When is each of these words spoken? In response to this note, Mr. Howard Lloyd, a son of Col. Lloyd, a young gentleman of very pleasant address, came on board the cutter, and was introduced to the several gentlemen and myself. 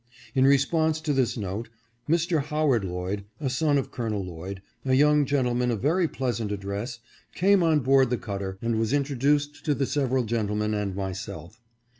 In 0.33 0.45
response 0.47 0.99
to 1.01 1.13
this 1.13 1.37
note, 1.37 1.69
Mr. 2.09 2.41
Howard 2.45 2.83
Lloyd, 2.83 3.23
a 3.39 3.51
son 3.51 3.77
of 3.77 3.91
Col. 3.91 4.09
Lloyd, 4.09 4.59
a 4.83 4.95
young 4.95 5.27
gentleman 5.27 5.69
of 5.69 5.79
very 5.83 6.07
pleasant 6.07 6.51
address, 6.51 6.97
came 7.35 7.61
on 7.61 7.81
board 7.81 8.09
the 8.09 8.17
cutter, 8.17 8.57
and 8.63 8.79
was 8.79 8.93
introduced 8.93 9.63
to 9.63 9.75
the 9.75 9.85
several 9.85 10.23
gentlemen 10.23 10.73
and 10.73 10.95
myself. 10.95 11.61